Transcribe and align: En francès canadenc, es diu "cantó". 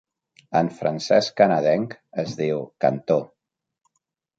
En 0.61 0.71
francès 0.79 1.29
canadenc, 1.43 1.95
es 2.27 2.37
diu 2.43 2.67
"cantó". 2.87 3.23